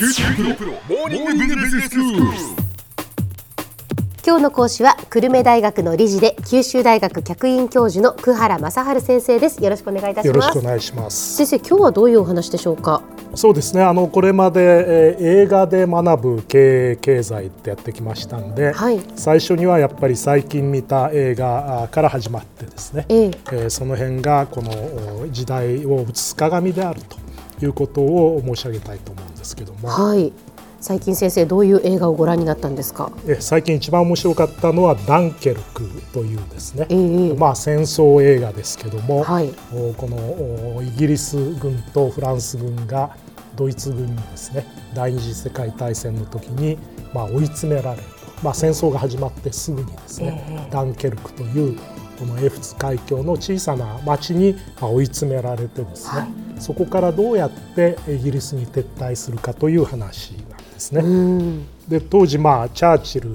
[0.00, 2.22] 九州大学モーニングビジネススクール。
[4.26, 9.62] 今日の講師は久留米大学の理事で九州大学客員教授の久原正治先生です。
[9.62, 11.36] よろしくお願いいたしよろしますくお願いします。
[11.36, 13.02] 先生今日はどういうお話でしょうか？
[13.34, 13.82] そうですね。
[13.82, 19.00] あのこれまで、えー映画で学ぶ経営経済ってやってきましたんで、はい。
[19.16, 23.26] 最初にはやっぱり最近見た映画あから始まってですね、ええ。
[23.26, 24.70] えーその辺がこの
[25.24, 27.19] お時代を映す鏡であると
[27.64, 30.32] いうことを申し上げたいと思うんですけども、はい。
[30.80, 33.12] 最近先生どういう映画をご覧になったんですか？
[33.26, 37.34] えー最近一番面白かったのはダンケルクというですね、ええ。
[37.34, 39.52] まあ戦争映画ですけども、はい。
[39.74, 40.16] おこの
[40.76, 43.14] おイギリス軍とフランス軍が
[43.56, 46.78] ドイツ軍にですね第二次世界大戦の時に
[47.12, 48.08] まあ追い詰められると、
[48.42, 51.78] まあ、戦争が始まってすぐにですね、ダンケルクという
[52.18, 56.26] このエフツ海峡の小さな町にまあ追い詰められてですね、
[56.60, 61.00] そこからどうやってイギリスに撤退するかという話なんですね。
[61.00, 61.66] うん。
[61.88, 63.30] で当時、まあ、チャーチル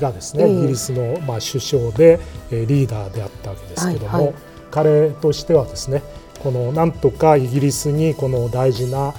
[0.00, 0.58] がですね、ええ。
[0.58, 2.18] イギリスの、まあ、首相で、
[2.50, 4.34] えーリーダーであったわけですけども、はいはい。
[4.70, 6.02] 彼としてはですね
[6.40, 9.14] このなんとかイギリスにこの大事なあ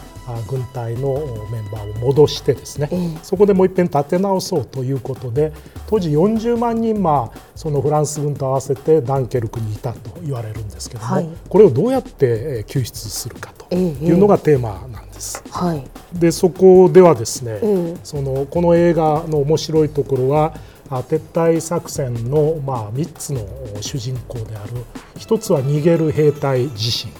[0.47, 1.13] 軍隊の
[1.51, 3.17] メンバーを戻してですね、ええ。
[3.23, 5.51] そこでもう一遍立て直そうということで
[5.87, 11.29] 当時40万人、まあ、そのフランス軍と合わせてダンケルクにいたと言われるんですけども、はい。
[11.47, 15.43] これをどうやってえー救出するかというのがテーマなんです。
[15.49, 15.83] はい。
[16.13, 17.97] でそこではですね、ええ。
[18.03, 20.53] そのこの映画の面白いところは
[20.89, 23.41] あ撤退作戦の、まあ、3つの
[23.79, 24.73] 主人公である
[25.15, 27.11] 1つは逃げる兵隊自身、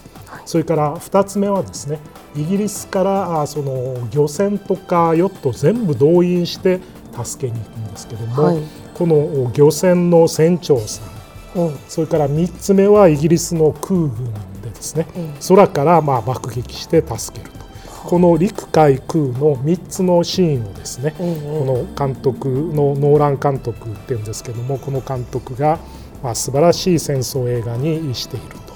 [0.49, 1.99] それから2つ目はですね
[2.35, 6.79] イギリスからあその漁船とかヨット全部動員して
[7.23, 8.63] 助けに行くんですけども、はい。
[8.95, 11.03] この漁船の船長さ
[11.55, 14.33] んおそれから3つ目はイギリスの空軍
[14.63, 17.65] でですね、え空からまあ爆撃して助けると、
[18.09, 25.77] この陸海空の3つのシーンをですね、ええこの監督のノーラン監督っていうんですけどもこの監督が
[26.23, 28.68] まあ素晴らしい戦争映画にしていると。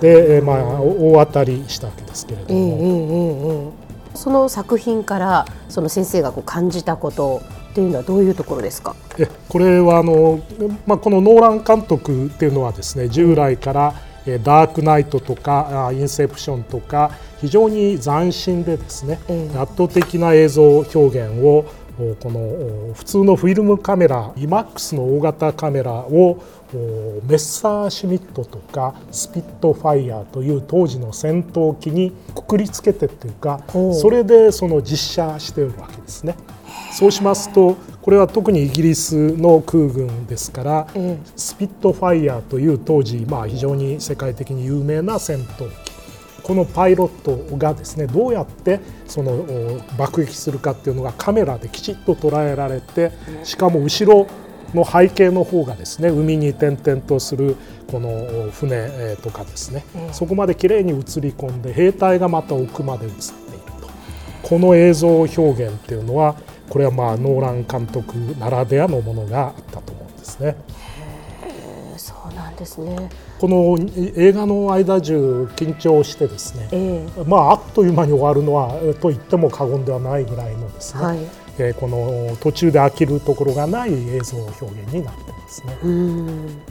[0.00, 3.72] で、えーまあ、お大当たりしたわけですけれども、
[4.14, 8.94] その作品からその先生がこう感じたことっていうのはどういうところですか？
[9.18, 10.40] えこれはあの、
[10.86, 13.94] まあ、このノーラン監督っていうのはですね従来から
[14.26, 17.10] えーダークナイトとかあインセプションとか
[17.40, 21.83] 非常に斬新でですね、ええ圧倒的な映像表現をお
[22.20, 36.34] このお普通のフィルムカメラ IMAX の大型カメラをおメッサーシュミットとかスピットファイヤーという当時の戦闘機にくくりつけてっていうかそれでその実写しているわけですね。
[36.92, 41.30] そうしますとこれは特にイギリスの空軍ですから、ええ。
[41.36, 45.93] スピットファイヤーという当時、まあ、非常に世界的に有名な戦闘機
[46.44, 53.12] このパイロットがですねどうやってそのお爆撃するかっていうのがカメラできちっと捉えられて
[53.42, 54.26] しかも後ろ
[54.74, 57.56] の背景の方がですね海に点々とする
[57.90, 63.88] このお船えーとかですね、そこまできれいに映り込んで兵隊がまた奥まで映っていると。
[64.42, 66.34] この映像表現っていうのは
[66.68, 70.56] これはまあノーラン監督ならではのものがあったと思うんですね。
[72.34, 73.08] なんですね。
[73.38, 73.78] この
[74.16, 77.24] 映画の間中緊張してですね、ええ。
[77.24, 81.18] まああっという間に終わるのはえーと言っても過言ではないぐらいのですね、はい。
[81.58, 85.78] えーこの途中で飽きるところがない映像表現になってますね。
[85.82, 86.62] うん。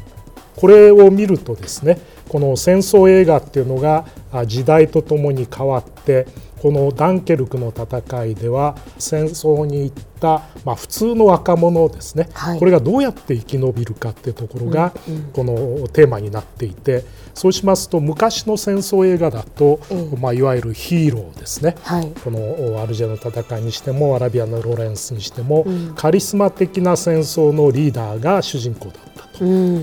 [0.56, 2.00] これを見るとですね
[2.30, 6.28] この戦争映画っていうのがあ時代とともに変わって
[6.64, 12.60] このダンケルクの戦いでは戦争に行った、まあ、普通の若者ですね、はい。
[12.60, 14.94] これがどうやって生き延びるかっていうところが
[15.34, 17.04] このテーマになっていて
[17.34, 22.10] そうしますと昔の戦争映画だと、えまあ、いわゆるヒーローですね、はい。
[22.24, 25.66] このアルジェの戦いにしてもアラビアのロレンスにしても、
[25.98, 29.00] カリスマ的な戦争のリーダーが主人公だった。
[29.02, 29.08] と。
[29.08, 29.13] うん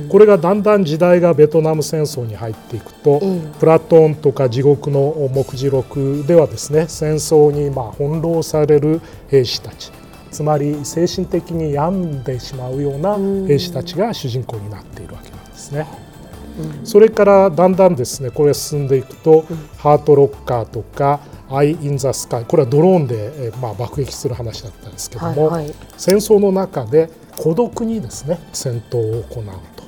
[0.08, 9.92] これがだんだん時代がベトナム戦争に入っていくと、ええプラトーンとか地獄の目次録ではですね戦争にまあ翻弄される兵士たち
[10.30, 15.86] つまり精神的に病んでしまうような兵士たちが主人公になっているわけなんですね。
[16.84, 19.44] それからだんだんですねこれ進んでいくと、
[19.78, 25.74] ハートロッカーとかアイ・イン・ザ・スカイこれはドローンで、えーまあ、爆撃する話だったんですけども、はいはい。
[25.96, 27.10] 戦争の中で
[27.42, 29.44] 孤独にですね戦闘を行う
[29.74, 29.79] と。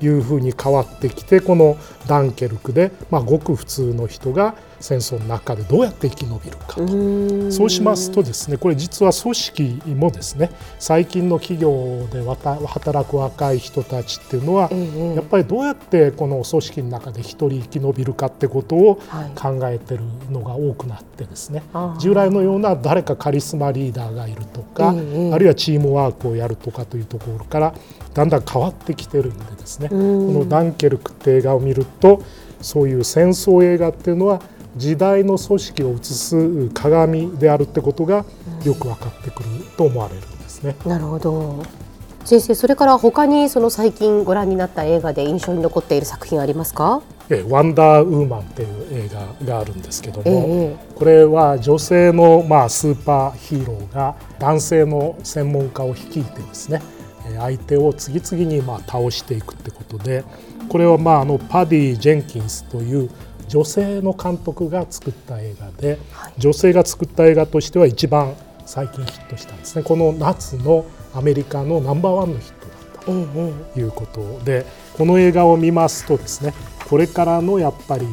[0.00, 1.76] いうふうに変わってきてこの
[2.06, 7.50] ダンケルクで、まあ、ごく普通の人が戦争の中でどうやって生き延びるかと。
[7.50, 14.70] そうしますとですねこれ実は組織もですね最近の企業で働く若い人たちっていうのは、
[15.14, 18.96] やっぱりどうやってこの組織の中で一人生き延びるかってことを
[19.34, 20.00] 考えてる
[20.30, 21.62] のが多くなってですね、
[21.98, 27.74] 従来のような誰かカリスマリーダーがいるとか、あるいはチームワークをやるとかというところから
[28.18, 32.20] だんだん変わってきてるんでですね、このダンケルクって映画を見ると
[32.60, 34.42] そういう戦争映画っていうのは
[34.76, 38.24] 時代の組織を映す鏡であるってことが
[38.64, 40.74] よく分かってくると思われるんですね。
[40.84, 41.62] なるほど。
[42.24, 47.00] 先生それから他にその最近ご覧になった映画で印象に残っている作品ありますか？
[47.30, 49.08] えワンダーウーマンっていう映
[49.40, 50.76] 画があるんですけども、え。
[50.96, 56.82] これは女性のまあスーパーヒーローが男性の専門家を率いてですね
[57.36, 60.24] 相手を次々にまあ倒していくってことで
[60.68, 63.10] これはまああのパディ・ジェンキンスという
[63.48, 68.34] 女性の監督が作った映画で、はい、女性が作った映画としては一番
[68.66, 69.82] 最近ヒットしたんですね。
[69.82, 70.84] この夏の
[71.14, 74.66] アメリカのナンバーワンのヒットだったということで、
[74.98, 76.52] この映画を見ますとですね
[76.88, 78.06] これからのやっぱり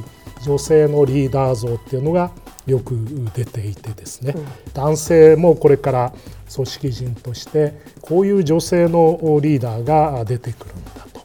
[0.44, 2.32] 女性のリーダー像っていうのが
[2.66, 2.96] よく
[3.36, 6.14] 出ていてですね、うん、男性もこれから
[6.54, 11.22] 組織人としてこういう女性のリーダーが出てくるんだと。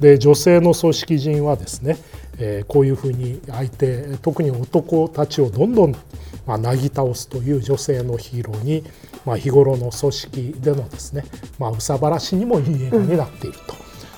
[0.00, 1.96] で女性の組織人はですね、
[2.38, 5.94] えー、こういうふうに相手特に男たちをどんどん
[6.46, 8.84] まあ、なぎ倒すという女性のヒーローに、
[9.24, 11.24] まあ、日頃の組織でのですね、
[11.58, 13.74] まあ、うさばらしにもいい映画になっていると。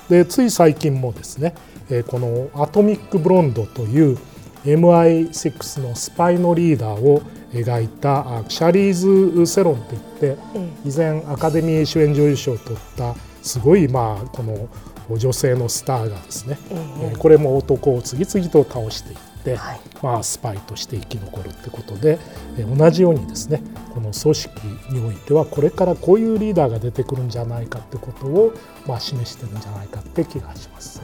[0.09, 1.55] でつい最近もですね、
[1.89, 4.17] えー、この「アトミック・ブロンド」という
[4.65, 7.21] MI6 のスパイのリーダーを
[7.53, 9.99] 描いたシャリーズ・セロンといっ
[10.35, 10.37] て
[10.85, 14.67] 以前アカデミー主演女優賞を取ったすごいまあこの
[15.15, 16.57] 女性のスターがですね、
[16.99, 19.59] えこれも男を次々と倒していって、
[20.01, 22.17] まあ、スパイとして生き残るってことで、
[22.57, 23.61] え同じようにですね
[23.93, 24.49] この組織
[24.89, 28.53] においてはこれからこういうリーダーが出てくるんじゃないかってことを、
[28.87, 31.03] まあ、示してるんじゃないかって気がします。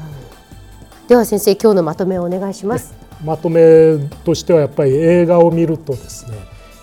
[1.04, 3.11] うん、では先生今日のまとめをお願いします。
[3.24, 6.38] まとめとしてはやっぱり映画を見るとですね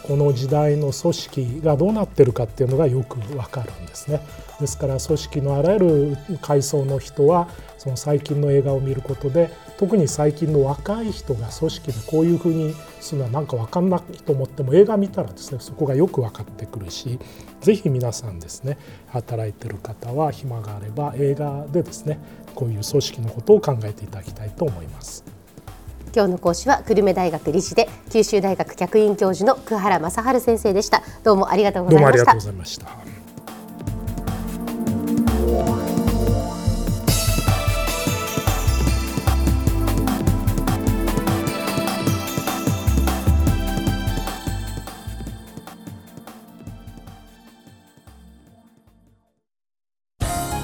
[0.08, 4.23] この時代の組織がどうなってるかっていうのがよくわかるんですね。
[4.58, 17.20] ですから組織のあらゆる階層の人はその最近の映画を見ることで特に最近の若い人が組織でこういうふうにするのはなんか分かんないと思っても映画見たらですねそこがよく分かってくるし
[17.61, 22.19] 是非皆さんですね働いてる方は暇があれば映画でですね
[22.55, 25.38] こういう組織のことを考えていただきたいと思います。
[26.14, 31.02] 今日の講師は久留米大学理事で九州大学客員教授の久原正治先生でした。
[31.25, 32.12] どうもありがとうございま
[32.64, 33.07] した。